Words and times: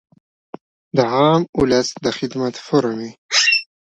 د 0.95 0.97
عام 1.13 1.41
اولس 1.57 1.87
د 2.03 2.05
خدمت 2.17 2.55
فورم 2.65 2.93
وي- 3.01 3.11